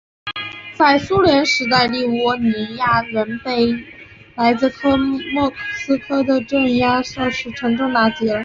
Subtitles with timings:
[0.75, 3.67] 在苏联时代立窝尼亚人被
[4.33, 4.67] 来自
[5.31, 8.39] 莫斯科的镇压措施沉重地打击了。